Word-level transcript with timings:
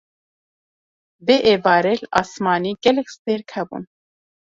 Vê 1.25 1.35
êvarê 1.53 1.93
li 2.01 2.07
asîmanî 2.21 2.71
gelek 2.83 3.07
stêrk 3.15 3.47
hebûn. 3.55 3.83